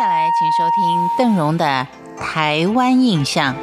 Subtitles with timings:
[0.00, 1.86] 下来，请收听邓荣的
[2.18, 3.54] 《台湾印象》。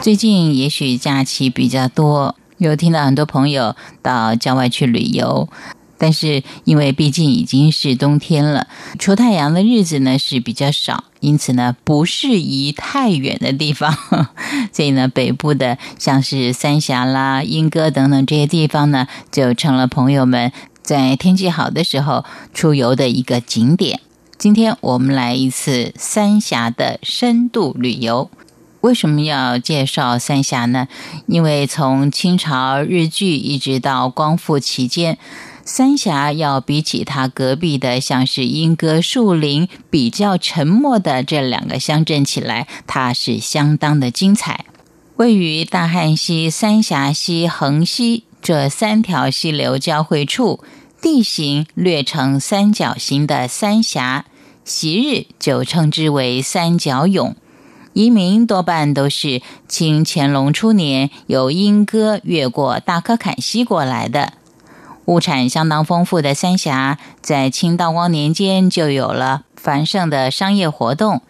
[0.00, 5.46] 最近也许假期比较多，有听到很多朋友到郊外去旅游。
[6.02, 8.66] 但是，因为毕竟已经是冬天了，
[8.98, 13.94] 出太阳的日子呢是比较少，因此呢不适宜太远的地方。
[14.72, 20.50] 所以呢，北部的像是三峡啦、莺歌等等这些地方呢，就成了朋友们
[20.82, 24.00] 在天气好的时候出游的一个景点。
[24.38, 28.30] 今天我们来一次三峡的深度旅游。
[28.80, 30.88] 为什么要介绍三峡呢？
[31.26, 35.18] 因为从清朝日据一直到光复期间。
[35.64, 44.64] 三峡要比起它隔壁的像是莺歌树林比较沉默的这两个乡镇起来，它是相当的精彩。
[45.16, 50.64] 位于大汉溪、三峡溪、横溪这三条溪流交汇处，
[51.02, 54.24] 地形略呈三角形的三峡，
[54.64, 57.36] 昔日就称之为三角涌。
[57.92, 64.34] 移民多半都是清乾隆初年由莺歌越过大科坎溪过来的。
[65.06, 71.22] 物产相当丰富的三峡，在清道光年间就有了繁盛的商业活动。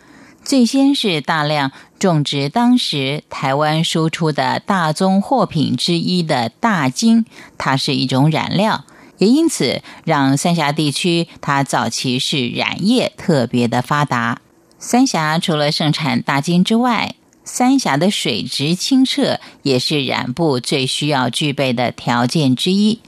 [0.43, 7.27] 最先是大量种植当时台湾输出的大宗货品之一的大金，
[7.59, 8.85] 它是一种染料，
[9.19, 14.41] 也因此让三峡地区它早期是染业特别的发达。
[14.79, 23.01] 三峡除了盛产大金之外，三峡的水质清澈也是染布最需要具备的条件之一。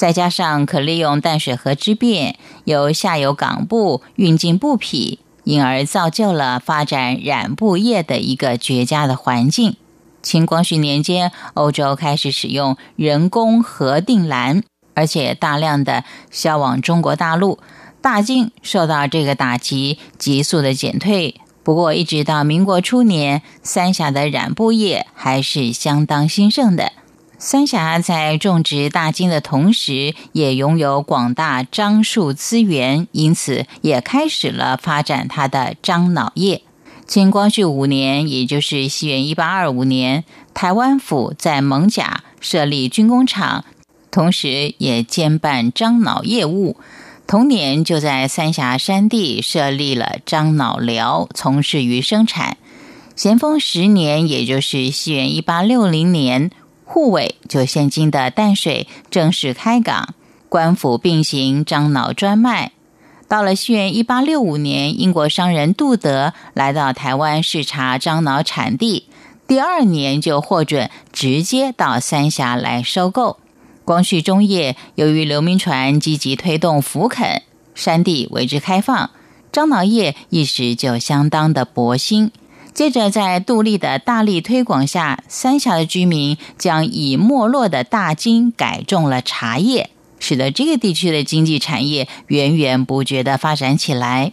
[0.00, 9.76] 再加上可利用淡水河之便，由下游港部运进布匹，因而造就了发展染布业的一个绝佳的环境。
[10.22, 14.62] 清光绪年间，欧洲开始使用人工核定蓝，
[14.94, 17.58] 而且大量的销往中国大陆，
[18.00, 21.38] 大金受到这个打击，急速的减退。
[21.62, 26.92] 不过，一直到民国初年，三峡的染布业还是相当兴盛的。
[27.42, 36.60] 三峡在种植大金的同时，也拥有广大樟树资源，因此也开始了发展它的樟脑业。
[37.06, 43.64] 清光绪五年，也就是西元一八二五年，台湾府在蒙甲设立军工厂，
[44.10, 46.76] 同时也兼办樟脑业务。
[47.26, 52.58] 同年，就在三峡山地设立了樟脑寮，从事于生产。
[53.16, 56.50] 咸丰十年，也就是西元一八六零年。
[56.92, 60.12] 护卫就现今的淡水正式开港，
[60.48, 62.72] 官府并行樟脑专卖。
[63.28, 69.06] 到了西元一八六五年，英国商人杜德来到台湾视察樟脑产地，
[69.46, 73.38] 第二年就获准直接到三峡来收购。
[73.84, 79.10] 光绪中叶，由于刘铭传积极推动福垦，山地为之开放，
[79.52, 82.32] 樟脑业一时就相当的勃兴。
[82.72, 94.32] 接着，在杜立的大力推广下，三峡的居民将已没落的大金改种了茶叶，使得这个地区的经济产业源源不绝的发展起来。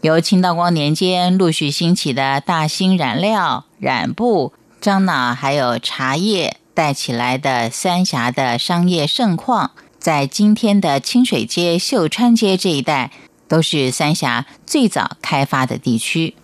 [0.00, 13.10] 由清道光年间陆续兴起的大兴染料、染布、樟脑，还有茶叶带起来的三峡的商业盛况，在今天的清水街、秀川街这一带，
[13.46, 16.34] 都是三峡最早开发的地区。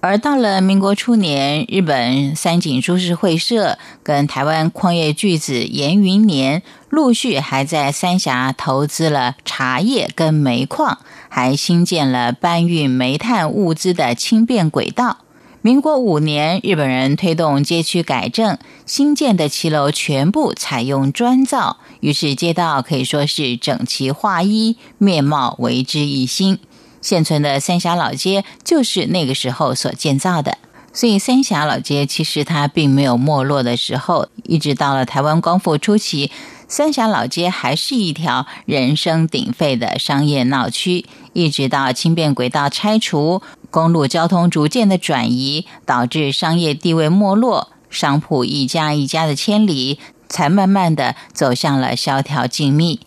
[0.00, 10.98] 而到了民国初年，日本三井株式会社跟台湾矿业巨子严云年陆续还在三峡投资了茶叶跟煤矿，
[11.28, 15.18] 还新建了搬运煤炭物资的轻便轨道。
[15.62, 18.56] 民国五年，日本人推动街区改正，
[18.86, 26.60] 新建的骑楼全部采用砖造，于是街道可以说是整齐划一，面貌为之一新。
[27.00, 30.58] 现存的三峡老街就是那个时候所建造的，
[30.92, 36.30] 所以三峡老街其实它并没有没落的时候，一直到了台湾光复初期，
[36.66, 43.40] 三峡老街还是一条人声鼎沸的商业闹区，一直到轻便轨道拆除，
[43.70, 52.98] 公路交通逐渐的转移，导致商业地位没落，商铺一家一家的迁离，才慢慢的走向了萧条静谧。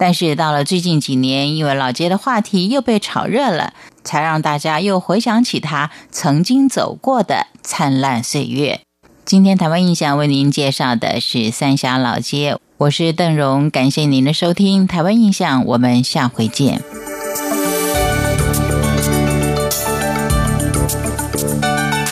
[0.00, 8.80] 但是到了最近几年，因为老街的话题又被炒热了，才让大家又回想起他曾经走过的灿烂岁月。
[9.26, 14.86] 今天台湾印象为您介绍的是三峡老街，我是邓荣，感谢您的收听。
[14.86, 16.82] 台湾印象，我们下回见。